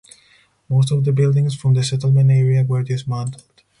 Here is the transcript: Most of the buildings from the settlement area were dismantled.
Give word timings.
Most 0.67 0.91
of 0.91 1.03
the 1.05 1.11
buildings 1.11 1.55
from 1.55 1.75
the 1.75 1.83
settlement 1.83 2.31
area 2.31 2.63
were 2.63 2.81
dismantled. 2.81 3.61